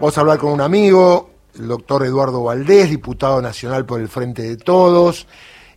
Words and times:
Vamos 0.00 0.16
a 0.16 0.20
hablar 0.20 0.38
con 0.38 0.52
un 0.52 0.60
amigo, 0.60 1.30
el 1.58 1.68
doctor 1.68 2.04
Eduardo 2.04 2.42
Valdés, 2.42 2.90
diputado 2.90 3.40
nacional 3.40 3.86
por 3.86 4.00
el 4.00 4.08
Frente 4.08 4.42
de 4.42 4.56
Todos, 4.56 5.26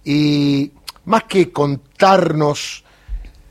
y 0.03 0.71
más 1.05 1.23
que 1.23 1.51
contarnos, 1.51 2.83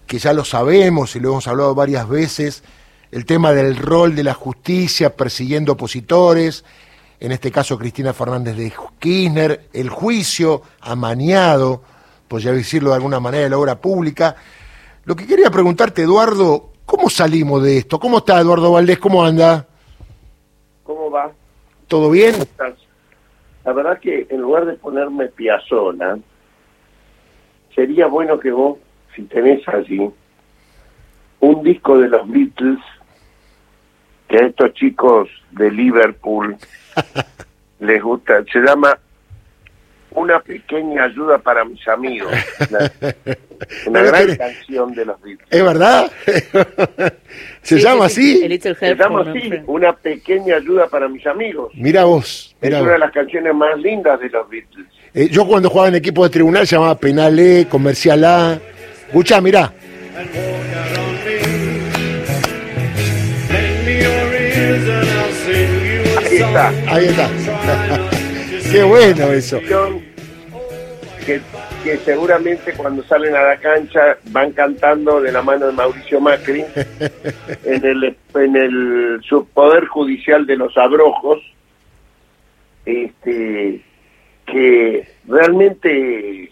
que 0.06 0.19
ya 0.19 0.32
lo 0.32 0.45
sabemos 0.45 1.16
y 1.16 1.21
lo 1.21 1.30
hemos 1.30 1.48
hablado 1.48 1.74
varias 1.74 2.08
veces, 2.08 2.62
el 3.11 3.24
tema 3.27 3.53
del 3.53 3.77
rol 3.77 4.16
de 4.16 4.24
la 4.24 4.35
justicia 4.35 5.14
persiguiendo 5.14 5.72
opositores, 5.72 6.65
en 7.21 7.33
este 7.33 7.51
caso 7.51 7.78
Cristina 7.78 8.12
Fernández 8.12 8.56
de 8.56 8.72
Kirchner, 8.99 9.69
el 9.72 9.88
juicio 9.88 10.62
amañado, 10.81 11.83
por 12.26 12.40
ya 12.40 12.53
decirlo 12.53 12.90
de 12.90 12.96
alguna 12.96 13.21
manera, 13.21 13.44
de 13.44 13.51
la 13.51 13.58
obra 13.58 13.81
pública. 13.81 14.35
Lo 15.04 15.15
que 15.15 15.26
quería 15.26 15.51
preguntarte, 15.51 16.02
Eduardo, 16.02 16.73
¿cómo 16.84 17.09
salimos 17.09 17.62
de 17.62 17.78
esto? 17.78 18.01
¿Cómo 18.01 18.19
está 18.19 18.41
Eduardo 18.41 18.73
Valdés? 18.73 18.98
¿Cómo 18.98 19.24
anda? 19.24 19.69
¿Todo 21.88 22.10
bien? 22.10 22.34
La 23.64 23.73
verdad 23.73 23.98
que 23.98 24.27
en 24.28 24.41
lugar 24.41 24.66
de 24.66 24.74
ponerme 24.74 25.28
piazola, 25.28 26.18
sería 27.74 28.06
bueno 28.06 28.38
que 28.38 28.50
vos, 28.50 28.78
si 29.14 29.23
tenés 29.23 29.66
allí, 29.68 30.10
un 31.40 31.62
disco 31.62 31.98
de 31.98 32.09
los 32.09 32.28
Beatles, 32.28 32.80
que 34.28 34.38
a 34.38 34.46
estos 34.46 34.73
chicos 34.74 35.28
de 35.52 35.70
Liverpool 35.70 36.56
les 37.80 38.02
gusta, 38.02 38.45
se 38.45 38.60
llama 38.60 38.98
Una 40.14 40.38
pequeña 40.41 41.04
ayuda 41.04 41.38
para 41.38 41.64
mis 41.64 41.86
amigos. 41.88 42.32
Una, 43.86 44.02
gran 44.02 44.37
canción 44.37 44.95
de 44.95 45.04
los 45.06 45.20
Beatles. 45.20 45.48
¿Es 45.50 45.62
verdad? 45.64 46.10
¿Se 47.62 47.78
Sí, 47.78 47.82
llama 47.84 48.09
sí, 48.09 48.23
sí, 48.23 48.34
así? 48.38 48.48
Little 48.48 48.74
Se 48.77 48.95
llama 48.95 49.23
así. 49.28 49.50
Una 49.66 49.92
pequeña 49.92 50.56
ayuda 50.56 50.87
para 50.87 51.09
mis 51.09 51.27
amigos. 51.27 51.73
Mira 51.74 52.04
vos, 52.04 52.54
Es 52.60 52.73
una 52.80 52.92
de 52.92 52.98
las 52.98 53.10
canciones 53.12 53.54
más 53.54 53.77
lindas 53.78 54.20
de 54.20 54.29
los 54.30 54.48
Beatles. 54.48 54.87
Eh, 55.15 55.29
yo 55.30 55.46
cuando 55.46 55.68
jugaba 55.68 55.88
en 55.88 55.96
equipo 55.96 56.23
de 56.24 56.30
tribunal 56.30 56.65
llamaba 56.65 56.96
Penal 56.96 57.38
E, 57.38 57.66
Comercial 57.68 58.24
A. 58.24 58.59
Escuchá, 59.09 59.40
mirá. 59.40 59.73
Ahí 66.19 66.37
está. 66.39 66.69
Ahí 66.89 67.05
está. 67.07 68.11
Qué 68.75 68.83
bueno 68.83 69.33
eso. 69.33 69.61
que 71.25 71.97
seguramente 71.98 72.72
cuando 72.72 73.05
salen 73.05 73.36
a 73.36 73.42
la 73.42 73.56
cancha 73.58 74.19
van 74.30 74.50
cantando 74.50 75.20
de 75.20 75.30
la 75.30 75.42
mano 75.42 75.67
de 75.67 75.72
Mauricio 75.72 76.20
Macri 76.20 76.64
en 77.64 77.84
el 77.84 78.17
en 78.34 78.56
el 78.56 79.20
subpoder 79.22 79.86
judicial 79.86 80.45
de 80.45 80.56
los 80.56 80.77
abrojos 80.77 81.41
este 82.84 83.80
que 84.45 85.08
realmente 85.28 86.50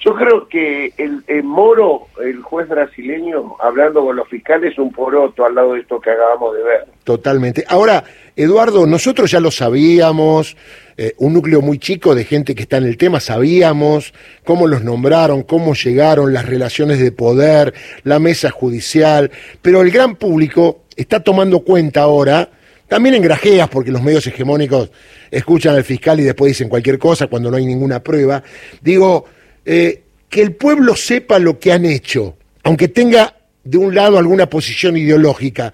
yo 0.00 0.14
creo 0.14 0.48
que 0.48 0.92
el, 0.96 1.42
Moro, 1.42 2.06
el 2.22 2.40
juez 2.42 2.68
brasileño, 2.68 3.56
hablando 3.60 4.04
con 4.04 4.16
los 4.16 4.28
fiscales, 4.28 4.72
es 4.72 4.78
un 4.78 4.92
poroto 4.92 5.44
al 5.44 5.54
lado 5.54 5.74
de 5.74 5.80
esto 5.80 6.00
que 6.00 6.10
acabamos 6.10 6.56
de 6.56 6.62
ver. 6.62 6.86
Totalmente. 7.04 7.64
Ahora, 7.68 8.04
Eduardo, 8.36 8.86
nosotros 8.86 9.30
ya 9.30 9.40
lo 9.40 9.50
sabíamos, 9.50 10.56
eh, 10.96 11.14
un 11.18 11.32
núcleo 11.32 11.60
muy 11.62 11.78
chico 11.78 12.14
de 12.14 12.24
gente 12.24 12.54
que 12.54 12.62
está 12.62 12.76
en 12.76 12.84
el 12.84 12.96
tema, 12.96 13.18
sabíamos 13.18 14.14
cómo 14.44 14.68
los 14.68 14.84
nombraron, 14.84 15.42
cómo 15.42 15.74
llegaron, 15.74 16.32
las 16.32 16.46
relaciones 16.46 17.00
de 17.00 17.10
poder, 17.10 17.74
la 18.04 18.20
mesa 18.20 18.50
judicial, 18.50 19.30
pero 19.62 19.80
el 19.82 19.90
gran 19.90 20.14
público 20.14 20.82
está 20.96 21.20
tomando 21.20 21.60
cuenta 21.60 22.02
ahora, 22.02 22.50
también 22.86 23.16
en 23.16 23.22
grajeas, 23.22 23.68
porque 23.68 23.90
los 23.90 24.02
medios 24.02 24.26
hegemónicos 24.26 24.90
escuchan 25.30 25.74
al 25.74 25.84
fiscal 25.84 26.20
y 26.20 26.24
después 26.24 26.50
dicen 26.50 26.68
cualquier 26.68 26.98
cosa 26.98 27.26
cuando 27.26 27.50
no 27.50 27.56
hay 27.56 27.66
ninguna 27.66 28.02
prueba, 28.02 28.42
digo, 28.80 29.26
eh, 29.68 30.02
que 30.30 30.40
el 30.40 30.54
pueblo 30.54 30.96
sepa 30.96 31.38
lo 31.38 31.58
que 31.58 31.72
han 31.72 31.84
hecho, 31.84 32.36
aunque 32.62 32.88
tenga 32.88 33.36
de 33.64 33.76
un 33.76 33.94
lado 33.94 34.18
alguna 34.18 34.48
posición 34.48 34.96
ideológica, 34.96 35.72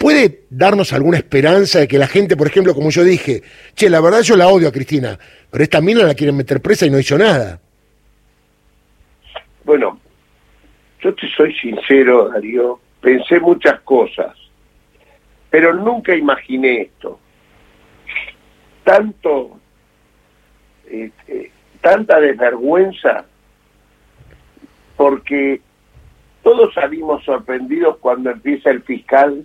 ¿Puede 0.00 0.44
darnos 0.48 0.94
alguna 0.94 1.18
esperanza 1.18 1.80
de 1.80 1.86
que 1.86 1.98
la 1.98 2.06
gente, 2.06 2.34
por 2.34 2.46
ejemplo, 2.46 2.74
como 2.74 2.88
yo 2.88 3.04
dije, 3.04 3.42
che, 3.74 3.90
la 3.90 4.00
verdad 4.00 4.22
yo 4.22 4.34
la 4.34 4.48
odio 4.48 4.66
a 4.68 4.72
Cristina, 4.72 5.18
pero 5.50 5.62
esta 5.62 5.82
mina 5.82 6.04
la 6.04 6.14
quieren 6.14 6.38
meter 6.38 6.62
presa 6.62 6.86
y 6.86 6.90
no 6.90 6.98
hizo 6.98 7.18
nada? 7.18 7.60
Bueno, 9.62 10.00
yo 11.02 11.14
te 11.14 11.28
soy 11.36 11.54
sincero, 11.54 12.30
Darío, 12.30 12.80
pensé 13.02 13.40
muchas 13.40 13.80
cosas, 13.80 14.34
pero 15.50 15.74
nunca 15.74 16.16
imaginé 16.16 16.80
esto. 16.80 17.20
Tanto, 18.84 19.60
eh, 20.86 21.10
eh, 21.28 21.50
tanta 21.80 22.20
desvergüenza, 22.20 23.24
porque 24.96 25.60
todos 26.42 26.72
salimos 26.74 27.24
sorprendidos 27.24 27.96
cuando 27.98 28.30
empieza 28.30 28.70
el 28.70 28.82
fiscal 28.82 29.44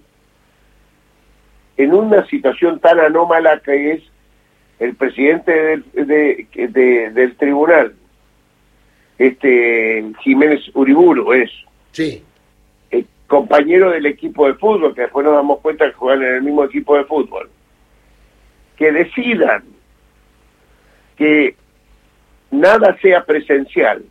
en 1.77 1.93
una 1.93 2.25
situación 2.27 2.79
tan 2.79 2.99
anómala 2.99 3.59
que 3.59 3.93
es 3.93 4.03
el 4.79 4.95
presidente 4.95 5.51
del, 5.51 5.85
de- 5.93 6.47
de- 6.69 7.09
del 7.11 7.35
tribunal, 7.37 7.93
este 9.17 10.05
Jiménez 10.21 10.61
Uriburu 10.73 11.31
es 11.33 11.49
Sí. 11.91 12.21
eh, 12.91 13.05
compañero 13.27 13.91
del 13.91 14.05
equipo 14.05 14.47
de 14.47 14.55
fútbol, 14.55 14.93
que 14.93 15.01
después 15.01 15.25
nos 15.25 15.35
damos 15.35 15.59
cuenta 15.61 15.85
que 15.85 15.93
juegan 15.93 16.23
en 16.23 16.35
el 16.35 16.41
mismo 16.43 16.63
equipo 16.65 16.97
de 16.97 17.05
fútbol, 17.05 17.49
que 18.77 18.91
decidan 18.91 19.63
que 21.15 21.55
nada 22.59 22.97
sea 23.01 23.23
presencial, 23.23 24.03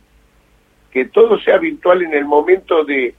que 0.91 1.05
todo 1.05 1.39
sea 1.39 1.57
virtual 1.57 2.01
en 2.03 2.13
el 2.13 2.25
momento 2.25 2.83
de 2.83 3.13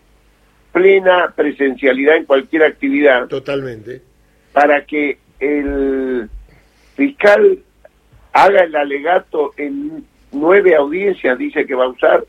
plena 0.72 1.32
presencialidad 1.34 2.16
en 2.16 2.24
cualquier 2.24 2.64
actividad, 2.64 3.28
Totalmente. 3.28 4.02
para 4.52 4.84
que 4.84 5.18
el 5.40 6.28
fiscal 6.94 7.58
haga 8.32 8.64
el 8.64 8.76
alegato 8.76 9.52
en 9.56 10.04
nueve 10.32 10.74
audiencias, 10.76 11.38
dice 11.38 11.64
que 11.66 11.74
va 11.74 11.84
a 11.84 11.88
usar. 11.88 12.24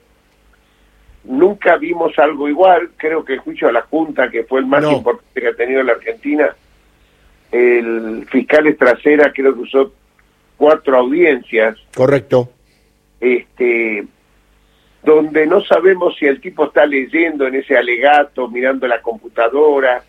Nunca 1.25 1.75
vimos 1.77 2.17
algo 2.19 2.47
igual, 2.47 2.91
creo 2.95 3.25
que 3.25 3.33
el 3.33 3.39
juicio 3.39 3.67
a 3.67 3.71
la 3.73 3.81
Junta, 3.81 4.29
que 4.29 4.43
fue 4.45 4.61
el 4.61 4.65
más 4.65 4.81
No. 4.83 4.93
importante 4.93 5.41
que 5.41 5.47
ha 5.47 5.53
tenido 5.55 5.83
la 5.83 5.93
Argentina, 5.93 6.55
el 7.51 8.25
fiscal 8.31 8.65
Estracera 8.67 9.31
creo 9.33 9.53
que 9.53 9.59
usó 9.61 9.93
cuatro 10.55 10.97
audiencias, 10.97 11.77
Correcto. 11.95 12.49
Este 13.19 14.05
donde 15.03 15.45
no 15.47 15.61
sabemos 15.61 16.17
si 16.17 16.25
el 16.25 16.41
tipo 16.41 16.66
está 16.66 16.85
leyendo 16.85 17.47
en 17.47 17.55
ese 17.55 17.78
alegato, 17.78 18.50
mirando 18.50 18.88
la 18.88 19.01
computadora, 19.01 20.03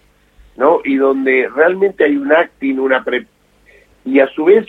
¿no? 0.56 0.80
Y 0.84 0.96
donde 0.96 1.48
realmente 1.54 2.04
hay 2.04 2.16
un 2.16 2.32
acting, 2.32 2.78
una 2.78 3.04
pre 3.04 3.26
y 4.04 4.20
a 4.20 4.26
su 4.28 4.46
vez 4.46 4.66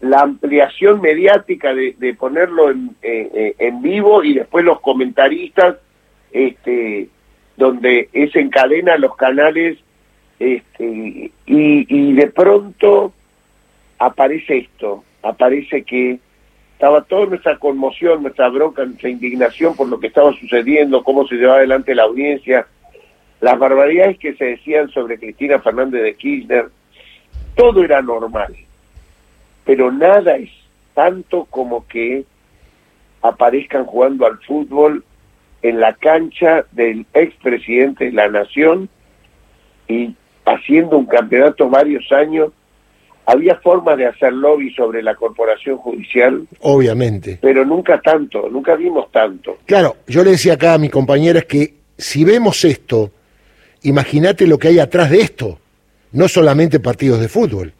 la 0.00 0.20
ampliación 0.20 1.00
mediática 1.00 1.72
de, 1.74 1.94
de 1.98 2.14
ponerlo 2.14 2.70
en, 2.70 2.96
en 3.02 3.82
vivo 3.82 4.24
y 4.24 4.34
después 4.34 4.64
los 4.64 4.80
comentaristas, 4.80 5.76
este, 6.32 7.08
donde 7.56 8.08
es 8.12 8.34
en 8.34 8.50
cadena 8.50 8.96
los 8.96 9.14
canales, 9.16 9.78
este, 10.38 10.84
y, 10.84 11.32
y 11.46 12.12
de 12.14 12.26
pronto 12.28 13.12
aparece 13.98 14.58
esto, 14.58 15.04
aparece 15.22 15.82
que 15.82 16.18
estaba 16.80 17.02
toda 17.02 17.26
nuestra 17.26 17.58
conmoción, 17.58 18.22
nuestra 18.22 18.48
bronca, 18.48 18.86
nuestra 18.86 19.10
indignación 19.10 19.76
por 19.76 19.86
lo 19.86 20.00
que 20.00 20.06
estaba 20.06 20.32
sucediendo, 20.32 21.04
cómo 21.04 21.26
se 21.26 21.34
llevaba 21.34 21.58
adelante 21.58 21.94
la 21.94 22.04
audiencia, 22.04 22.66
las 23.42 23.58
barbaridades 23.58 24.18
que 24.18 24.34
se 24.34 24.46
decían 24.46 24.88
sobre 24.88 25.18
Cristina 25.18 25.58
Fernández 25.58 26.02
de 26.02 26.14
Kirchner, 26.14 26.70
todo 27.54 27.84
era 27.84 28.00
normal, 28.00 28.56
pero 29.66 29.92
nada 29.92 30.36
es 30.36 30.48
tanto 30.94 31.44
como 31.50 31.86
que 31.86 32.24
aparezcan 33.20 33.84
jugando 33.84 34.24
al 34.24 34.38
fútbol 34.38 35.04
en 35.60 35.80
la 35.80 35.92
cancha 35.92 36.64
del 36.72 37.04
expresidente 37.12 38.06
de 38.06 38.12
la 38.12 38.28
nación 38.28 38.88
y 39.86 40.14
haciendo 40.46 40.96
un 40.96 41.04
campeonato 41.04 41.68
varios 41.68 42.10
años. 42.10 42.52
Había 43.30 43.54
formas 43.56 43.96
de 43.96 44.06
hacer 44.06 44.32
lobby 44.32 44.72
sobre 44.74 45.02
la 45.02 45.14
corporación 45.14 45.76
judicial, 45.76 46.46
Obviamente. 46.60 47.38
pero 47.40 47.64
nunca 47.64 48.00
tanto, 48.00 48.48
nunca 48.48 48.74
vimos 48.74 49.10
tanto. 49.12 49.58
Claro, 49.66 49.96
yo 50.06 50.24
le 50.24 50.32
decía 50.32 50.54
acá 50.54 50.74
a 50.74 50.78
mi 50.78 50.88
compañera 50.88 51.42
que 51.42 51.74
si 51.96 52.24
vemos 52.24 52.64
esto, 52.64 53.12
imagínate 53.82 54.46
lo 54.46 54.58
que 54.58 54.68
hay 54.68 54.78
atrás 54.78 55.10
de 55.10 55.20
esto, 55.20 55.58
no 56.12 56.26
solamente 56.26 56.80
partidos 56.80 57.20
de 57.20 57.28
fútbol. 57.28 57.72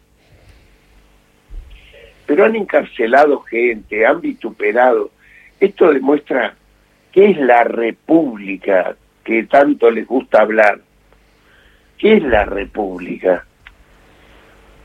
Pero 2.25 2.45
han 2.45 2.55
encarcelado 2.55 3.41
gente, 3.41 4.05
han 4.05 4.21
vituperado. 4.21 5.11
Esto 5.59 5.91
demuestra 5.91 6.55
qué 7.11 7.31
es 7.31 7.37
la 7.37 7.65
república 7.65 8.95
que 9.25 9.43
tanto 9.43 9.91
les 9.91 10.07
gusta 10.07 10.41
hablar. 10.41 10.79
¿qué 12.01 12.17
es 12.17 12.23
la 12.23 12.45
república? 12.45 13.45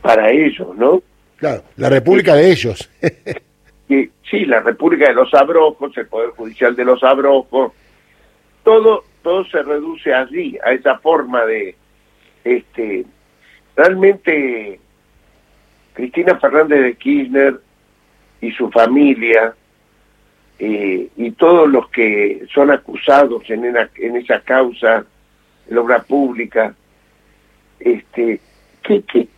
Para 0.07 0.31
ellos, 0.31 0.77
¿no? 0.77 1.03
Claro, 1.37 1.63
la 1.77 1.89
república 1.89 2.35
de 2.35 2.51
ellos. 2.51 2.91
sí, 3.89 4.45
la 4.47 4.61
república 4.61 5.09
de 5.09 5.15
los 5.15 5.33
abrojos, 5.35 5.97
el 5.97 6.07
poder 6.07 6.31
judicial 6.31 6.75
de 6.75 6.85
los 6.85 7.03
abrojos, 7.03 7.73
todo, 8.63 9.05
todo 9.23 9.45
se 9.47 9.63
reduce 9.63 10.13
allí, 10.15 10.59
a 10.65 10.73
esa 10.73 10.99
forma 10.99 11.45
de, 11.45 11.77
este, 12.45 13.05
realmente 13.77 14.81
Cristina 15.93 16.39
Fernández 16.39 16.83
de 16.83 16.95
Kirchner 16.95 17.61
y 18.41 18.53
su 18.53 18.71
familia 18.71 19.55
eh, 20.59 21.09
y 21.17 21.31
todos 21.33 21.69
los 21.69 21.91
que 21.91 22.47
son 22.53 22.71
acusados 22.71 23.43
en, 23.49 23.65
en 23.65 24.17
esa 24.17 24.41
causa, 24.41 25.05
en 25.69 25.79
obra 25.79 26.03
pública, 26.03 26.75
este, 27.79 28.41
¿qué, 28.83 29.03
qué, 29.03 29.29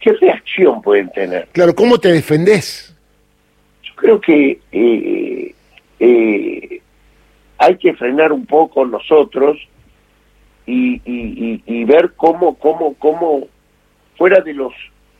qué 0.00 0.12
reacción 0.12 0.82
pueden 0.82 1.10
tener? 1.10 1.48
Claro, 1.52 1.74
¿cómo 1.74 1.98
te 1.98 2.12
defendés? 2.12 2.94
Yo 3.82 3.94
creo 3.96 4.20
que 4.20 4.60
eh, 4.72 5.54
eh, 5.98 6.80
hay 7.58 7.76
que 7.78 7.94
frenar 7.94 8.32
un 8.32 8.46
poco 8.46 8.84
nosotros 8.84 9.56
y, 10.66 11.00
y, 11.04 11.62
y, 11.64 11.84
ver 11.84 12.12
cómo, 12.16 12.56
cómo, 12.58 12.94
cómo, 12.94 13.46
fuera 14.16 14.40
de 14.40 14.52
los 14.52 14.72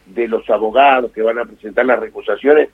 de 0.06 0.28
los 0.28 0.48
abogados 0.50 1.12
que 1.12 1.22
van 1.22 1.38
a 1.38 1.44
presentar 1.44 1.84
las 1.84 1.98
recusaciones 1.98 2.68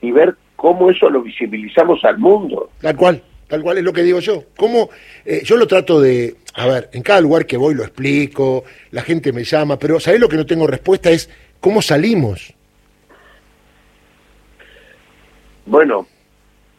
y 0.00 0.12
ver 0.12 0.36
cómo 0.56 0.90
eso 0.90 1.10
lo 1.10 1.22
visibilizamos 1.22 2.04
al 2.04 2.18
mundo. 2.18 2.70
Tal 2.80 2.96
cual, 2.96 3.22
tal 3.52 3.60
cual 3.60 3.76
es 3.76 3.84
lo 3.84 3.92
que 3.92 4.02
digo 4.02 4.18
yo. 4.20 4.44
¿Cómo, 4.56 4.88
eh, 5.26 5.42
yo 5.44 5.58
lo 5.58 5.66
trato 5.66 6.00
de, 6.00 6.36
a 6.54 6.66
ver, 6.66 6.88
en 6.94 7.02
cada 7.02 7.20
lugar 7.20 7.44
que 7.44 7.58
voy 7.58 7.74
lo 7.74 7.82
explico, 7.82 8.64
la 8.92 9.02
gente 9.02 9.30
me 9.30 9.44
llama, 9.44 9.78
pero 9.78 10.00
¿sabés 10.00 10.20
lo 10.20 10.28
que 10.30 10.38
no 10.38 10.46
tengo 10.46 10.66
respuesta? 10.66 11.10
Es 11.10 11.28
cómo 11.60 11.82
salimos. 11.82 12.54
Bueno, 15.66 16.06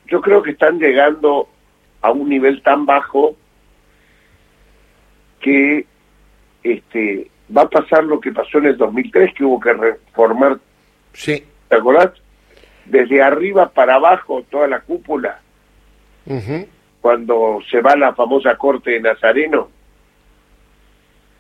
yo 0.08 0.20
creo 0.20 0.42
que 0.42 0.50
están 0.50 0.80
llegando 0.80 1.48
a 2.02 2.10
un 2.10 2.28
nivel 2.28 2.64
tan 2.64 2.88
bajo 2.88 3.36
que 5.42 5.86
este 6.64 7.30
va 7.56 7.62
a 7.62 7.70
pasar 7.70 8.04
lo 8.04 8.20
que 8.20 8.32
pasó 8.32 8.58
en 8.58 8.66
el 8.66 8.78
2003, 8.78 9.36
que 9.36 9.44
hubo 9.44 9.60
que 9.60 9.74
reformar, 9.74 10.58
sí. 11.14 11.44
¿te 11.70 11.76
acordás? 11.76 12.14
Desde 12.86 13.22
arriba 13.22 13.70
para 13.70 13.94
abajo, 13.94 14.44
toda 14.50 14.68
la 14.68 14.80
cúpula, 14.80 15.40
cuando 17.02 17.60
se 17.70 17.82
va 17.82 17.96
la 17.96 18.14
famosa 18.14 18.56
corte 18.56 18.92
de 18.92 19.02
Nazareno. 19.02 19.70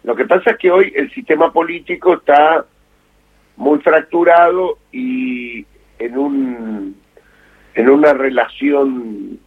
Lo 0.03 0.15
que 0.15 0.25
pasa 0.25 0.51
es 0.51 0.57
que 0.57 0.71
hoy 0.71 0.91
el 0.95 1.09
sistema 1.11 1.51
político 1.53 2.15
está 2.15 2.65
muy 3.55 3.79
fracturado 3.79 4.79
y 4.91 5.65
en 5.99 6.17
un 6.17 6.95
en 7.75 7.89
una 7.89 8.13
relación 8.13 9.39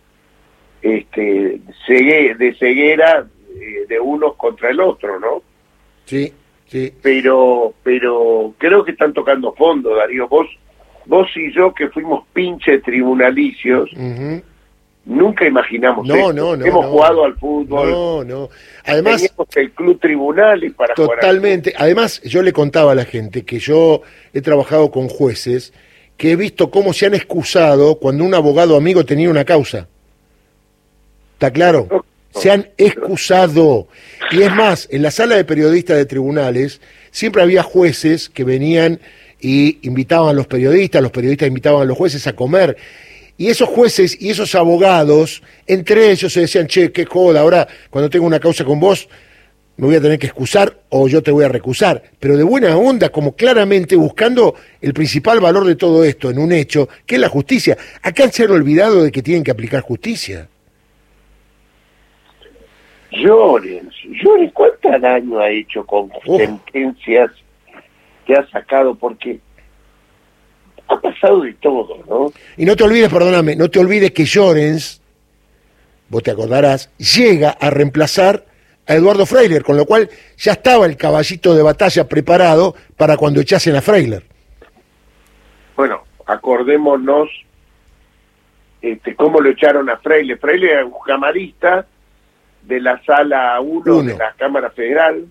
este 0.83 1.61
de 1.89 2.57
ceguera 2.59 3.27
eh, 3.55 3.87
de 3.89 4.01
unos 4.01 4.37
contra 4.37 4.71
el 4.71 4.81
otro, 4.81 5.19
¿no? 5.19 5.43
Sí, 6.05 6.33
sí. 6.67 6.93
Pero, 7.03 7.75
pero 7.83 8.55
creo 8.59 8.85
que 8.85 8.93
están 8.93 9.13
tocando 9.13 9.53
fondo, 9.55 9.95
Darío. 9.95 10.29
Vos, 10.29 10.47
vos 11.07 11.29
y 11.37 11.53
yo 11.53 11.73
que 11.75 11.89
fuimos 11.89 12.27
pinches 12.33 12.83
tribunalicios, 12.83 13.91
nunca 15.07 15.47
imaginamos 15.47 16.07
no, 16.07 16.33
No, 16.33 16.55
no, 16.57 16.67
Hemos 16.67 16.87
jugado 16.87 17.25
al 17.25 17.35
fútbol. 17.37 17.91
No, 17.91 18.25
no. 18.25 18.51
Además, 18.85 19.23
teníamos 19.23 19.57
el 19.57 19.71
club 19.73 19.99
tribunales 19.99 20.75
para 20.75 20.95
totalmente. 20.95 21.73
Además, 21.79 22.21
yo 22.23 22.43
le 22.43 22.53
contaba 22.53 22.93
a 22.93 22.95
la 22.95 23.07
gente 23.07 23.45
que 23.45 23.59
yo 23.59 24.03
he 24.35 24.43
trabajado 24.43 24.91
con 24.91 25.09
jueces 25.09 25.73
que 26.19 26.33
he 26.33 26.37
visto 26.37 26.71
cómo 26.71 26.93
se 26.93 27.07
han 27.07 27.15
excusado 27.15 27.99
cuando 27.99 28.25
un 28.25 28.35
abogado 28.35 28.77
amigo 28.77 29.05
tenía 29.05 29.31
una 29.31 29.45
causa. 29.45 29.89
¿Está 31.35 31.51
claro? 31.51 31.89
se 32.31 32.51
han 32.51 32.69
excusado. 32.77 33.89
Y 34.31 34.43
es 34.43 34.55
más, 34.55 34.89
en 34.91 35.03
la 35.03 35.11
sala 35.11 35.37
de 35.37 35.45
periodistas 35.45 35.97
de 35.97 36.05
tribunales 36.05 36.81
siempre 37.11 37.43
había 37.43 37.63
jueces 37.63 38.29
que 38.29 38.45
venían 38.45 39.01
y 39.41 39.79
invitaban 39.87 40.31
a 40.31 40.33
los 40.33 40.47
periodistas, 40.47 41.03
los 41.03 41.13
periodistas 41.13 41.49
invitaban 41.49 41.83
a 41.83 41.85
los 41.85 41.97
jueces 41.97 42.27
a 42.27 42.35
comer. 42.35 42.77
Y 43.39 43.49
esos 43.49 43.69
jueces 43.69 44.21
y 44.21 44.31
esos 44.31 44.55
abogados, 44.55 45.43
entre 45.67 46.11
ellos 46.11 46.33
se 46.33 46.41
decían, 46.41 46.67
che, 46.67 46.91
qué 46.91 47.05
joda, 47.05 47.41
ahora 47.41 47.69
cuando 47.91 48.09
tengo 48.09 48.27
una 48.27 48.41
causa 48.41 48.65
con 48.65 48.81
vos, 48.81 49.09
me 49.77 49.87
voy 49.87 49.97
a 49.97 50.01
tener 50.01 50.19
que 50.19 50.27
excusar 50.27 50.75
o 50.89 51.07
yo 51.07 51.23
te 51.23 51.31
voy 51.31 51.45
a 51.45 51.49
recusar. 51.49 52.03
Pero 52.19 52.37
de 52.37 52.45
buena 52.45 52.77
onda, 52.77 53.11
como 53.11 53.37
claramente 53.37 53.95
buscando 53.95 54.55
el 54.81 54.95
principal 54.95 55.41
valor 55.41 55.67
de 55.67 55.77
todo 55.77 56.03
esto 56.05 56.31
en 56.31 56.39
un 56.39 56.53
hecho, 56.53 56.89
que 57.05 57.17
es 57.17 57.21
la 57.21 57.29
justicia. 57.29 57.77
Acá 58.03 58.31
se 58.31 58.45
han 58.45 58.53
olvidado 58.53 59.03
de 59.03 59.13
que 59.13 59.23
tienen 59.23 59.45
que 59.45 59.51
aplicar 59.51 59.83
justicia. 59.83 60.49
Lloren, 63.11 63.91
lloren, 64.23 64.51
¿cuánto 64.51 64.99
daño 64.99 65.39
ha 65.39 65.51
hecho 65.51 65.85
con 65.85 66.11
sentencias 66.25 67.31
que 68.27 68.35
ha 68.35 68.47
sacado? 68.49 68.95
Porque 68.95 69.41
ha 70.89 71.01
pasado 71.01 71.43
de 71.43 71.55
todo, 71.55 71.99
¿no? 72.09 72.33
Y 72.57 72.65
no 72.65 72.77
te 72.77 72.85
olvides, 72.85 73.13
perdóname, 73.13 73.57
no 73.57 73.69
te 73.69 73.79
olvides 73.79 74.13
que 74.13 74.25
Llorens, 74.25 75.03
vos 76.09 76.23
te 76.23 76.31
acordarás, 76.31 76.91
llega 76.99 77.51
a 77.51 77.71
reemplazar 77.71 78.45
a 78.87 78.95
Eduardo 78.95 79.27
Freiler, 79.27 79.63
con 79.63 79.77
lo 79.77 79.85
cual 79.85 80.09
ya 80.37 80.53
estaba 80.53 80.87
el 80.87 80.97
caballito 80.97 81.55
de 81.55 81.63
batalla 81.63 82.09
preparado 82.09 82.75
para 82.97 83.17
cuando 83.17 83.41
echasen 83.41 83.75
a 83.75 83.83
Freiler. 83.83 84.23
Bueno, 85.75 86.05
acordémonos 86.27 87.29
este, 88.81 89.17
cómo 89.17 89.41
lo 89.41 89.51
echaron 89.51 89.91
a 89.91 89.97
Freiler. 89.99 90.39
Freiler 90.39 90.71
era 90.71 90.87
un 90.87 90.95
camarista 91.05 91.87
de 92.63 92.81
la 92.81 93.03
sala 93.05 93.61
1 93.61 94.03
de 94.03 94.17
la 94.17 94.33
Cámara 94.35 94.71
Federal, 94.71 95.27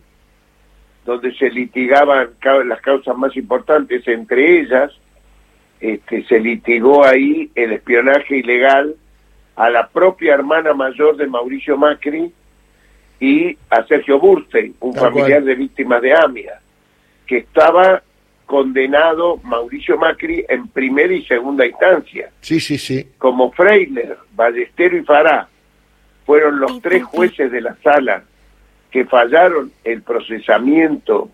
donde 1.06 1.34
se 1.36 1.50
litigaban 1.50 2.32
las 2.66 2.82
causas 2.82 3.16
más 3.16 3.36
importantes, 3.38 4.06
entre 4.08 4.62
ellas 4.62 4.92
este, 5.80 6.24
se 6.26 6.40
litigó 6.40 7.06
ahí 7.06 7.50
el 7.56 7.74
espionaje 7.74 8.38
ilegal 8.38 8.96
a 9.56 9.70
la 9.70 9.88
propia 9.88 10.34
hermana 10.34 10.74
mayor 10.74 11.18
de 11.18 11.28
Mauricio 11.28 11.78
Macri 11.78 12.32
y 13.20 13.58
a 13.70 13.86
Sergio 13.86 14.20
Burstein, 14.20 14.76
un 14.80 14.94
familiar 14.94 15.44
de 15.44 15.56
víctimas 15.56 16.02
de 16.02 16.14
AMIA, 16.14 16.60
que 17.26 17.38
estaba 17.38 18.02
condenado 18.46 19.38
Mauricio 19.44 19.98
Macri 19.98 20.46
en 20.48 20.68
primera 20.68 21.14
y 21.14 21.24
segunda 21.26 21.66
instancia. 21.66 22.30
Sí, 22.42 22.60
sí, 22.60 22.78
sí. 22.78 23.08
Como 23.18 23.52
Freiler, 23.52 24.18
Ballestero 24.34 24.98
y 24.98 25.04
Fará 25.04 25.48
fueron 26.26 26.60
los 26.60 26.82
tres 26.82 27.04
jueces 27.04 27.52
de 27.52 27.62
la 27.62 27.76
sala 27.84 28.24
que 28.92 29.06
fallaron 29.06 29.72
el 29.84 30.02
procesamiento 30.02 31.30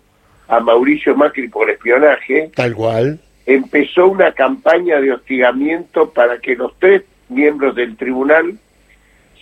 a 0.48 0.60
Mauricio 0.60 1.14
Macri 1.16 1.48
por 1.48 1.70
espionaje. 1.70 2.50
Tal 2.54 2.74
cual. 2.74 3.20
Empezó 3.46 4.06
una 4.06 4.32
campaña 4.32 5.00
de 5.00 5.12
hostigamiento 5.12 6.10
para 6.10 6.38
que 6.38 6.54
los 6.54 6.78
tres 6.78 7.02
miembros 7.28 7.74
del 7.74 7.96
tribunal 7.96 8.58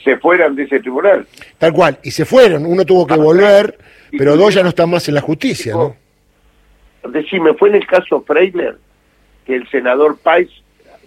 se 0.03 0.17
fueran 0.17 0.57
de 0.57 0.65
ese 0.65 0.81
tribunal. 0.81 1.27
Tal 1.59 1.73
cual, 1.73 1.99
y 2.03 2.11
se 2.11 2.25
fueron, 2.25 2.65
uno 2.65 2.85
tuvo 2.85 3.07
que 3.07 3.15
ah, 3.15 3.19
volver, 3.19 3.77
pero 4.17 4.37
dos 4.37 4.55
ya 4.55 4.63
no 4.63 4.71
están 4.71 4.91
más 4.91 5.07
en 5.09 5.15
la 5.15 5.21
justicia, 5.21 5.75
¿no? 5.75 5.97
Decime, 7.11 7.55
¿fue 7.55 7.71
en 7.71 7.77
el 7.77 7.87
caso 7.87 8.23
Freiler 8.23 8.77
que 9.45 9.57
el 9.57 9.69
senador 9.69 10.19
Pais 10.19 10.51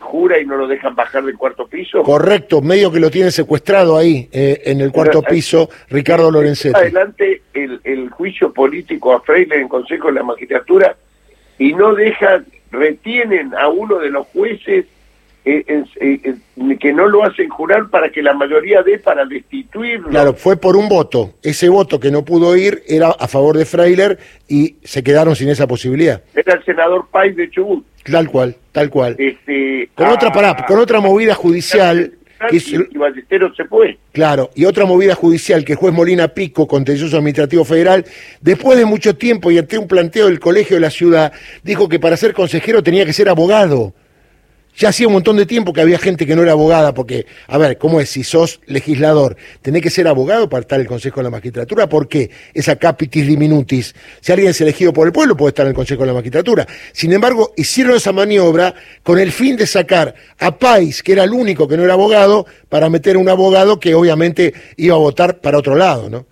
jura 0.03 0.39
y 0.39 0.45
no 0.45 0.57
lo 0.57 0.67
dejan 0.67 0.95
bajar 0.95 1.23
del 1.23 1.37
cuarto 1.37 1.65
piso. 1.65 2.03
Correcto, 2.03 2.61
medio 2.61 2.91
que 2.91 2.99
lo 2.99 3.09
tiene 3.09 3.31
secuestrado 3.31 3.97
ahí, 3.97 4.29
eh, 4.31 4.61
en 4.65 4.81
el 4.81 4.91
cuarto 4.91 5.19
eh, 5.19 5.27
piso, 5.29 5.69
Ricardo 5.89 6.29
Lorenzetti. 6.29 6.77
Adelante 6.77 7.41
el, 7.53 7.79
el 7.83 8.09
juicio 8.09 8.53
político 8.53 9.13
a 9.13 9.21
Freire 9.21 9.59
en 9.59 9.67
Consejo 9.67 10.07
de 10.07 10.13
la 10.15 10.23
Magistratura 10.23 10.95
y 11.57 11.73
no 11.73 11.95
dejan, 11.95 12.45
retienen 12.73 13.53
a 13.53 13.69
uno 13.69 13.99
de 13.99 14.09
los 14.09 14.27
jueces 14.27 14.85
eh, 15.45 15.65
que 16.79 16.93
no 16.93 17.07
lo 17.07 17.23
hacen 17.23 17.49
jurar 17.49 17.89
para 17.89 18.09
que 18.09 18.21
la 18.21 18.33
mayoría 18.33 18.81
dé 18.81 18.97
para 18.97 19.25
destituirlo. 19.25 20.09
Claro, 20.09 20.33
fue 20.33 20.55
por 20.57 20.75
un 20.77 20.87
voto. 20.87 21.33
Ese 21.43 21.67
voto 21.69 21.99
que 21.99 22.11
no 22.11 22.23
pudo 22.23 22.55
ir 22.55 22.81
era 22.87 23.09
a 23.09 23.27
favor 23.27 23.57
de 23.57 23.65
Freiler 23.65 24.17
y 24.47 24.77
se 24.83 25.03
quedaron 25.03 25.35
sin 25.35 25.49
esa 25.49 25.67
posibilidad. 25.67 26.23
Era 26.33 26.53
el 26.53 26.63
senador 26.63 27.07
Pais 27.11 27.35
de 27.35 27.49
Chubut. 27.49 27.85
Tal 28.09 28.29
cual, 28.29 28.55
tal 28.71 28.89
cual. 28.89 29.15
Este, 29.19 29.89
con 29.95 30.07
otra 30.07 30.31
pará, 30.31 30.65
con 30.65 30.79
otra 30.79 30.99
movida 30.99 31.35
judicial. 31.35 32.13
Y 32.51 32.97
Ballesteros 32.97 33.55
se 33.55 33.65
fue. 33.65 33.97
Claro, 34.11 34.49
y 34.55 34.65
otra 34.65 34.85
movida 34.85 35.15
judicial 35.15 35.63
que 35.65 35.73
el 35.73 35.77
juez 35.77 35.93
Molina 35.93 36.27
Pico, 36.29 36.67
contencioso 36.67 37.17
administrativo 37.17 37.65
federal, 37.65 38.05
después 38.41 38.77
de 38.77 38.85
mucho 38.85 39.15
tiempo 39.15 39.51
y 39.51 39.57
ante 39.57 39.77
un 39.77 39.87
planteo 39.87 40.27
del 40.27 40.39
colegio 40.39 40.75
de 40.75 40.81
la 40.81 40.89
ciudad, 40.89 41.33
dijo 41.63 41.89
que 41.89 41.99
para 41.99 42.17
ser 42.17 42.33
consejero 42.33 42.83
tenía 42.83 43.05
que 43.05 43.13
ser 43.13 43.29
abogado. 43.29 43.93
Ya 44.75 44.89
hacía 44.89 45.07
un 45.07 45.13
montón 45.13 45.37
de 45.37 45.45
tiempo 45.45 45.73
que 45.73 45.81
había 45.81 45.99
gente 45.99 46.25
que 46.25 46.35
no 46.35 46.41
era 46.41 46.53
abogada, 46.53 46.93
porque, 46.93 47.25
a 47.47 47.57
ver, 47.57 47.77
¿cómo 47.77 47.99
es? 47.99 48.09
Si 48.09 48.23
sos 48.23 48.59
legislador, 48.65 49.37
¿tenés 49.61 49.81
que 49.81 49.89
ser 49.89 50.07
abogado 50.07 50.49
para 50.49 50.61
estar 50.61 50.77
en 50.77 50.83
el 50.83 50.87
Consejo 50.87 51.17
de 51.19 51.25
la 51.25 51.29
Magistratura? 51.29 51.87
¿Por 51.87 52.07
qué? 52.07 52.31
Esa 52.53 52.75
capitis 52.75 53.27
diminutis. 53.27 53.95
Si 54.19 54.31
alguien 54.31 54.49
es 54.51 54.61
elegido 54.61 54.91
por 54.93 55.07
el 55.07 55.13
pueblo, 55.13 55.37
puede 55.37 55.49
estar 55.49 55.65
en 55.65 55.69
el 55.71 55.75
Consejo 55.75 56.01
de 56.01 56.07
la 56.07 56.13
Magistratura. 56.13 56.65
Sin 56.91 57.13
embargo, 57.13 57.53
hicieron 57.55 57.95
esa 57.95 58.11
maniobra 58.11 58.73
con 59.03 59.19
el 59.19 59.31
fin 59.31 59.55
de 59.55 59.67
sacar 59.67 60.15
a 60.39 60.57
Pais, 60.57 61.03
que 61.03 61.13
era 61.13 61.23
el 61.23 61.31
único 61.31 61.67
que 61.67 61.77
no 61.77 61.83
era 61.83 61.93
abogado, 61.93 62.45
para 62.69 62.89
meter 62.89 63.15
a 63.15 63.19
un 63.19 63.29
abogado 63.29 63.79
que 63.79 63.93
obviamente 63.93 64.53
iba 64.77 64.95
a 64.95 64.99
votar 64.99 65.39
para 65.39 65.57
otro 65.57 65.75
lado, 65.75 66.09
¿no? 66.09 66.25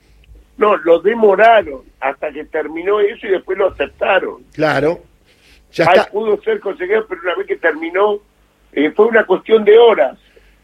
No, 0.57 0.77
lo 0.77 0.99
demoraron 0.99 1.81
hasta 1.99 2.31
que 2.31 2.45
terminó 2.45 2.99
eso 2.99 3.25
y 3.25 3.31
después 3.31 3.57
lo 3.57 3.69
aceptaron. 3.69 4.43
Claro. 4.53 5.01
Ya 5.73 5.85
está. 5.85 6.05
pudo 6.11 6.41
ser 6.41 6.59
consejero, 6.59 7.05
pero 7.07 7.21
una 7.21 7.35
vez 7.35 7.47
que 7.47 7.55
terminó 7.55 8.19
eh, 8.73 8.91
fue 8.91 9.07
una 9.07 9.25
cuestión 9.25 9.63
de 9.63 9.77
horas. 9.77 10.17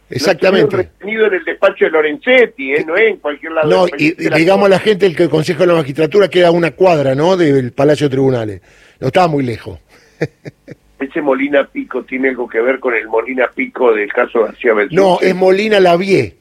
Exactamente. 0.10 0.78
retenido 0.78 1.28
en 1.28 1.34
el 1.34 1.44
despacho 1.44 1.86
de 1.86 1.92
Lorenzetti, 1.92 2.74
¿eh? 2.74 2.86
no 2.86 2.96
es 2.96 3.10
en 3.10 3.18
cualquier 3.18 3.52
lado. 3.52 3.70
No, 3.70 3.88
y, 3.98 4.12
digamos 4.12 4.68
a 4.68 4.70
la 4.70 4.80
gente 4.80 5.06
el 5.06 5.16
que 5.16 5.24
el 5.24 5.30
Consejo 5.30 5.62
de 5.62 5.68
la 5.68 5.74
Magistratura 5.74 6.30
queda 6.30 6.48
a 6.48 6.52
una 6.52 6.72
cuadra, 6.72 7.14
¿no? 7.14 7.36
Del 7.36 7.74
Palacio 7.74 8.08
de 8.08 8.12
Tribunales. 8.12 8.62
No 9.02 9.08
estaba 9.08 9.28
muy 9.28 9.44
lejos. 9.44 9.80
Ese 11.00 11.22
Molina 11.22 11.68
Pico 11.68 12.04
tiene 12.04 12.30
algo 12.30 12.48
que 12.48 12.60
ver 12.62 12.80
con 12.80 12.96
el 12.96 13.08
Molina 13.08 13.52
Pico 13.54 13.94
del 13.94 14.12
caso 14.12 14.46
García 14.46 14.74
Beltrán. 14.74 14.96
No, 14.96 15.20
es 15.22 15.36
Molina 15.36 15.80
Lavie. 15.80 16.36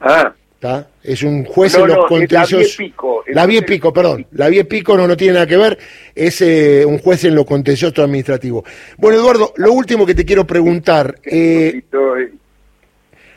Ah. 0.00 0.32
Es 1.02 1.22
un 1.22 1.44
juez 1.44 1.74
en 1.74 1.88
los 1.88 2.06
contenciosos. 2.06 2.78
La 3.28 3.46
Vie 3.46 3.62
Pico, 3.62 3.92
perdón. 3.92 4.26
La 4.32 4.48
Vie 4.48 4.64
Pico 4.64 4.96
no, 4.96 5.08
no 5.08 5.16
tiene 5.16 5.34
nada 5.34 5.46
que 5.46 5.56
ver, 5.56 5.78
es 6.14 6.40
eh, 6.40 6.84
un 6.86 6.98
juez 6.98 7.24
en 7.24 7.34
lo 7.34 7.44
contencioso 7.44 8.02
administrativo. 8.02 8.64
Bueno, 8.98 9.18
Eduardo, 9.18 9.52
lo 9.56 9.72
último 9.72 10.06
que 10.06 10.14
te 10.14 10.24
quiero 10.24 10.46
preguntar. 10.46 11.16
Eh, 11.24 11.82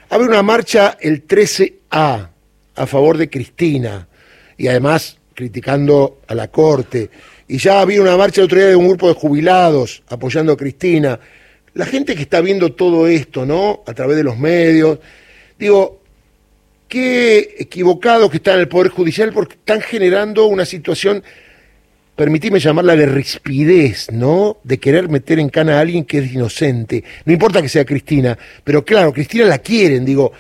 haber 0.10 0.28
una 0.28 0.44
marcha 0.44 0.98
el 1.00 1.28
13A 1.28 2.30
a 2.76 2.86
favor 2.86 3.18
de 3.18 3.30
Cristina 3.30 4.08
y 4.58 4.68
además 4.68 5.18
criticando 5.34 6.20
a 6.28 6.36
la 6.36 6.50
Corte. 6.50 7.10
Y 7.48 7.58
ya 7.58 7.82
había 7.82 8.02
una 8.02 8.18
marcha 8.18 8.42
el 8.42 8.46
otro 8.46 8.60
día 8.60 8.68
de 8.68 8.76
un 8.76 8.88
grupo 8.88 9.08
de 9.08 9.16
jubilados 9.16 10.04
apoyando 10.10 10.54
a 10.54 10.58
Cristina. 10.58 11.20
La 11.74 11.86
gente 11.86 12.16
que 12.16 12.22
está 12.22 12.42
viendo 12.42 12.74
todo 12.74 13.08
esto, 13.08 13.46
¿no? 13.46 13.84
A 13.86 13.94
través 13.94 14.16
de 14.16 14.24
los 14.24 14.38
medios. 14.38 15.00
Digo, 15.58 16.02
qué 16.96 17.56
equivocados 17.60 18.32
que 18.32 18.38
están 18.38 18.54
en 18.56 18.62
el 18.62 18.68
Poder 18.70 18.90
Judicial 18.90 19.34
porque 19.34 19.56
están 19.56 19.82
generando 19.82 20.46
una 20.46 20.64
situación, 20.64 21.22
permitime 22.16 22.58
llamarla 22.58 22.96
de 22.96 23.06
rispidez, 23.06 24.10
¿no? 24.14 24.60
De 24.64 24.78
querer 24.78 25.10
meter 25.10 25.40
en 25.40 25.50
cana 25.50 25.76
a 25.76 25.82
alguien 25.82 26.06
que 26.06 26.20
es 26.20 26.34
inocente. 26.34 27.04
No 27.26 27.34
importa 27.34 27.62
que 27.62 27.68
sea 27.68 27.84
Cristina, 27.84 28.38
pero 28.64 28.86
claro, 28.86 29.12
Cristina 29.12 29.44
la 29.44 29.58
quieren, 29.58 30.06
digo. 30.06 30.32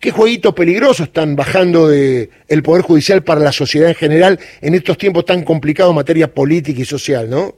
¿Qué 0.00 0.10
jueguitos 0.10 0.52
peligrosos 0.52 1.06
están 1.06 1.36
bajando 1.36 1.86
de 1.86 2.28
el 2.48 2.64
Poder 2.64 2.82
Judicial 2.82 3.22
para 3.22 3.40
la 3.40 3.52
sociedad 3.52 3.88
en 3.88 3.94
general 3.94 4.40
en 4.60 4.74
estos 4.74 4.98
tiempos 4.98 5.24
tan 5.24 5.44
complicados 5.44 5.92
en 5.92 5.96
materia 5.96 6.34
política 6.34 6.80
y 6.80 6.84
social, 6.84 7.30
no? 7.30 7.54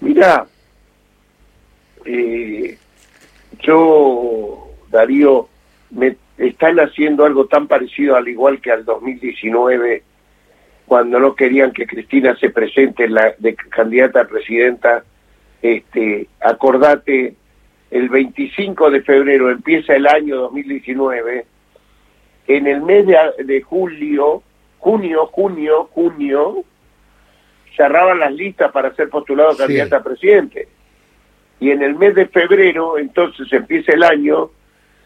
Mira, 0.00 0.44
eh, 2.04 2.76
yo, 3.60 4.72
Darío, 4.90 5.48
me 5.90 6.16
están 6.38 6.78
haciendo 6.78 7.24
algo 7.24 7.46
tan 7.46 7.66
parecido 7.66 8.16
al 8.16 8.28
igual 8.28 8.60
que 8.60 8.70
al 8.70 8.84
2019 8.84 10.02
cuando 10.86 11.20
no 11.20 11.34
querían 11.34 11.72
que 11.72 11.86
Cristina 11.86 12.36
se 12.36 12.50
presente 12.50 13.08
la 13.08 13.34
de 13.38 13.54
candidata 13.54 14.22
a 14.22 14.28
presidenta 14.28 15.04
este 15.60 16.28
acordate 16.40 17.34
el 17.90 18.08
25 18.08 18.90
de 18.90 19.02
febrero 19.02 19.50
empieza 19.50 19.94
el 19.94 20.06
año 20.06 20.36
2019 20.36 21.44
en 22.46 22.66
el 22.66 22.82
mes 22.82 23.06
de, 23.06 23.62
julio 23.62 24.42
junio 24.78 25.26
junio 25.26 25.88
junio 25.92 26.64
cerraban 27.78 28.18
las 28.18 28.32
listas 28.32 28.72
para 28.72 28.94
ser 28.94 29.08
postulado 29.08 29.56
candidata 29.56 29.98
a 29.98 30.02
presidente. 30.02 30.68
Y 31.60 31.70
en 31.70 31.82
el 31.82 31.94
mes 31.94 32.14
de 32.14 32.26
febrero 32.26 32.98
entonces 32.98 33.50
empieza 33.52 33.92
el 33.92 34.02
año 34.02 34.50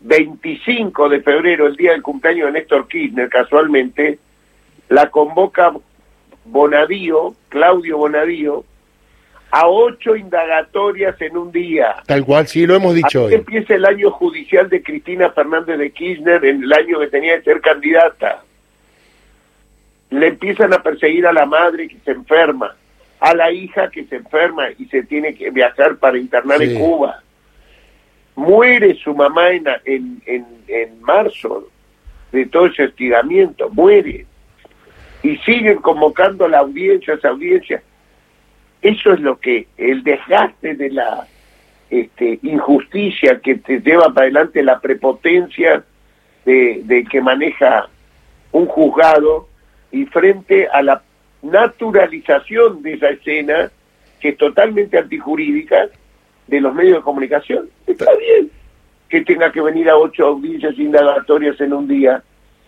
25 0.03 1.09
de 1.09 1.21
febrero, 1.21 1.67
el 1.67 1.77
día 1.77 1.93
del 1.93 2.03
cumpleaños 2.03 2.47
de 2.47 2.59
Néstor 2.59 2.89
Kirchner, 2.89 3.29
casualmente, 3.29 4.19
la 4.89 5.11
convoca 5.11 5.73
Bonadío, 6.45 7.35
Claudio 7.49 7.99
Bonadío, 7.99 8.65
a 9.51 9.69
ocho 9.69 10.17
indagatorias 10.17 11.21
en 11.21 11.37
un 11.37 11.53
día. 11.53 11.97
Tal 12.07 12.25
cual, 12.25 12.47
sí, 12.47 12.67
lo 12.67 12.75
hemos 12.75 12.95
dicho 12.95 13.25
hoy. 13.25 13.35
empieza 13.35 13.75
el 13.75 13.85
año 13.85 14.11
judicial 14.11 14.69
de 14.69 14.83
Cristina 14.83 15.31
Fernández 15.31 15.79
de 15.79 15.91
Kirchner, 15.91 16.45
en 16.45 16.65
el 16.65 16.73
año 16.73 16.99
que 16.99 17.09
tenía 17.09 17.37
que 17.37 17.45
ser 17.45 17.61
candidata. 17.61 18.43
Le 20.11 20.29
empiezan 20.29 20.73
a 20.73 20.83
perseguir 20.83 21.27
a 21.27 21.33
la 21.33 21.47
madre 21.47 21.87
que 21.87 21.99
se 22.05 22.11
enferma, 22.11 22.75
a 23.21 23.35
la 23.35 23.53
hija 23.53 23.91
que 23.91 24.05
se 24.05 24.17
enferma 24.17 24.71
y 24.79 24.87
se 24.87 25.05
tiene 25.05 25.35
que 25.35 25.51
viajar 25.51 25.97
para 25.97 26.19
internar 26.19 26.61
en 26.61 26.79
Cuba 26.79 27.22
muere 28.35 28.95
su 28.97 29.15
mamá 29.15 29.51
en, 29.51 29.67
en, 29.85 30.47
en, 30.67 31.03
marzo 31.03 31.69
de 32.31 32.47
todo 32.47 32.67
ese 32.67 32.85
estiramiento, 32.85 33.69
muere. 33.71 34.27
Y 35.23 35.37
siguen 35.39 35.79
convocando 35.79 36.47
a 36.47 36.49
la 36.49 36.59
audiencia, 36.59 37.15
a 37.15 37.17
esa 37.17 37.29
audiencia. 37.29 37.83
Eso 38.81 39.13
es 39.13 39.21
lo 39.21 39.39
que, 39.39 39.69
el 39.77 40.03
desgaste 40.03 40.75
de 40.75 40.91
la 40.91 41.27
este, 41.91 42.41
injusticia 42.43 43.39
que 43.41 43.57
te 43.57 43.81
lleva 43.81 44.13
para 44.13 44.23
adelante 44.25 44.63
la 44.63 44.81
prepotencia 44.81 45.85
de, 46.45 46.81
de 46.85 47.05
que 47.05 47.21
maneja 47.21 47.89
un 48.51 48.67
juzgado 48.67 49.49
y 49.93 50.07
frente 50.07 50.69
a 50.69 50.83
la 50.83 51.03
naturalización 51.43 52.83
de 52.83 52.95
esa 52.95 53.11
escena 53.11 53.71
que 54.21 54.31
es 54.31 54.37
totalmente 54.37 54.99
antijurídica 54.99 55.89
de 56.47 56.61
los 56.61 56.75
medios 56.75 56.99
de 56.99 57.03
comunicación. 57.03 57.69
Está 57.87 58.15
bien 58.17 58.51
que 59.13 59.21
tenga 59.21 59.53
que 59.53 59.61
venir 59.61 59.91
a 59.91 59.99
ocho 59.99 60.25
audiencias 60.25 60.77
indagatorias 60.79 61.61
en 61.61 61.75
un 61.75 61.87
día. 61.87 62.23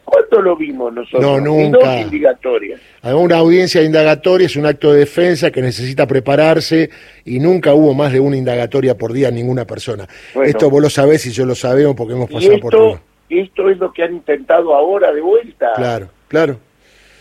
¿Cuánto 0.05 0.43
lo 0.43 0.55
vimos 0.55 0.93
nosotros? 0.93 1.23
No, 1.23 1.41
nunca. 1.41 2.01
indagatorias. 2.03 2.79
Una 3.03 3.39
audiencia 3.39 3.83
indagatoria 3.83 4.45
es 4.45 4.55
un 4.55 4.67
acto 4.67 4.93
de 4.93 4.99
defensa 4.99 5.51
que 5.51 5.63
necesita 5.63 6.07
prepararse 6.07 6.91
y 7.25 7.41
nunca 7.41 7.73
hubo 7.73 7.95
más 7.95 8.13
de 8.13 8.21
una 8.21 8.37
indagatoria 8.37 8.95
por 8.99 9.15
día 9.15 9.29
a 9.29 9.31
ninguna 9.31 9.65
persona. 9.65 10.07
esto 10.45 10.69
vos 10.69 10.83
lo 10.83 10.91
sabés 10.91 11.25
y 11.25 11.31
yo 11.31 11.47
lo 11.47 11.55
sabemos 11.55 11.97
porque 11.97 12.13
hemos 12.13 12.31
pasado 12.31 12.61
por 12.61 12.71
todo. 12.71 13.01
Esto 13.31 13.71
es 13.71 13.79
lo 13.79 13.91
que 13.91 14.03
han 14.03 14.13
intentado 14.13 14.75
ahora 14.75 15.13
de 15.13 15.23
vuelta. 15.23 15.73
Claro, 15.77 16.11
claro. 16.29 16.59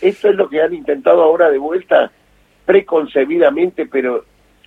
Esto 0.02 0.28
es 0.28 0.36
lo 0.36 0.50
que 0.50 0.60
han 0.60 0.74
intentado 0.74 1.22
ahora 1.22 1.48
de 1.48 1.56
vuelta 1.56 2.12
preconcebidamente, 2.66 3.86
pero 3.86 4.26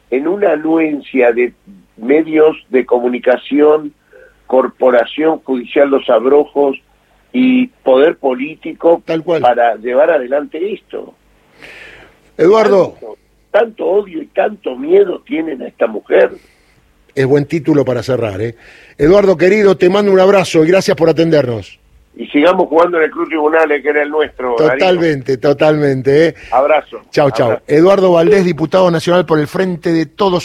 en 0.10 0.28
una 0.28 0.54
anuencia 0.54 1.32
de 1.32 1.54
medios 1.98 2.56
de 2.70 2.86
comunicación, 2.86 3.94
corporación 4.46 5.40
judicial 5.40 5.90
Los 5.90 6.10
Abrojos 6.10 6.78
y 7.34 7.68
poder 7.68 8.18
político 8.18 9.02
Tal 9.06 9.24
cual. 9.24 9.42
para 9.42 9.76
llevar 9.76 10.12
adelante 10.12 10.74
esto. 10.74 11.14
Eduardo. 12.38 12.96
Tanto, 13.52 13.86
odio 13.86 14.22
y 14.22 14.28
tanto 14.28 14.76
miedo 14.76 15.22
tienen 15.26 15.62
a 15.62 15.68
esta 15.68 15.88
mujer. 15.88 16.32
Es 17.16 17.26
buen 17.26 17.46
título 17.46 17.84
para 17.84 18.04
cerrar. 18.04 18.40
¿eh? 18.42 18.56
Eduardo, 18.98 19.38
querido, 19.38 19.76
te 19.76 19.90
mando 19.90 20.12
un 20.12 20.20
abrazo 20.20 20.64
y 20.64 20.68
gracias 20.68 20.96
por 20.96 21.10
atendernos. 21.10 21.80
Y 22.20 22.26
sigamos 22.28 22.68
jugando 22.68 22.98
en 22.98 23.04
el 23.04 23.12
Club 23.12 23.28
Tribunales, 23.28 23.84
que 23.84 23.90
era 23.90 24.02
el 24.02 24.10
nuestro. 24.10 24.56
Totalmente, 24.56 25.38
totalmente. 25.38 26.30
¿eh? 26.30 26.36
Abrazo. 26.52 27.02
Chao, 27.12 27.30
chao. 27.30 27.62
Eduardo 27.68 28.12
Valdés, 28.12 28.44
diputado 28.44 28.90
nacional 28.90 29.26
por 29.28 29.38
el 29.38 29.46
Frente 29.46 29.94
de 29.94 30.08
Todos 30.08 30.44